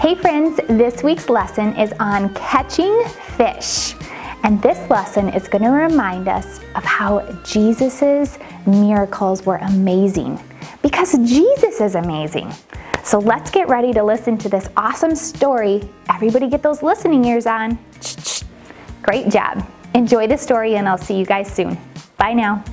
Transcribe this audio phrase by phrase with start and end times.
[0.00, 0.58] Hey friends!
[0.66, 3.04] this week's lesson is on catching
[3.36, 3.94] fish.
[4.44, 10.40] And this lesson is going to remind us of how Jesus' miracles were amazing.
[10.80, 12.50] Because Jesus is amazing.
[13.04, 15.86] So let's get ready to listen to this awesome story.
[16.08, 17.78] Everybody get those listening ears on.
[19.02, 19.68] Great job.
[19.92, 21.76] Enjoy the story, and I'll see you guys soon.
[22.16, 22.64] Bye now.